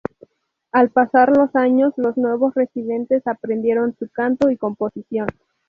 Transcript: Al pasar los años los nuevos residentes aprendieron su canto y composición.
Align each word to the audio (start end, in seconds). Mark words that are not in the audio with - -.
Al 0.71 0.89
pasar 0.89 1.37
los 1.37 1.55
años 1.55 1.93
los 1.95 2.17
nuevos 2.17 2.55
residentes 2.55 3.27
aprendieron 3.27 3.95
su 3.99 4.09
canto 4.09 4.49
y 4.49 4.57
composición. 4.57 5.27